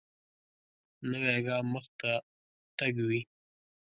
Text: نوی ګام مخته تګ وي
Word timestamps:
نوی 1.09 1.37
ګام 1.45 1.65
مخته 1.73 2.11
تګ 2.77 2.95
وي 3.07 3.21